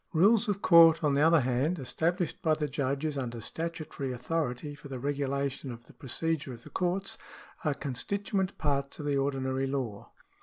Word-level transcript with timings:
Rules 0.13 0.47
of 0.47 0.63
court, 0.63 1.03
on 1.03 1.13
the 1.13 1.21
other 1.21 1.41
hand, 1.41 1.77
established 1.77 2.41
by 2.41 2.55
the 2.55 2.67
judges 2.67 3.19
under 3.19 3.39
statutory 3.39 4.11
authority 4.11 4.73
for 4.73 4.87
the 4.87 4.97
regulation 4.97 5.71
of 5.71 5.85
the 5.85 5.93
procedure 5.93 6.53
of 6.53 6.63
the 6.63 6.71
courts, 6.71 7.19
are 7.63 7.75
constituent 7.75 8.57
parts 8.57 8.97
of 8.97 9.05
the 9.05 9.17
ordinary 9.17 9.67
law. 9.67 10.09